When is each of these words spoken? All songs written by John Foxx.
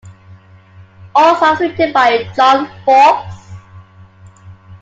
All 1.13 1.35
songs 1.35 1.59
written 1.59 1.93
by 1.93 2.27
John 2.35 2.67
Foxx. 2.87 3.49